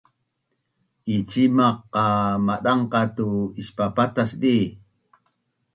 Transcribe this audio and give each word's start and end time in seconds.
Icimaq 1.15 1.77
qa 1.93 2.03
madangqac 2.45 3.09
tu 3.15 3.27
ispapatas 3.61 4.31
di? 4.41 4.57